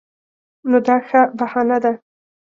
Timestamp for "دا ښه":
0.87-1.21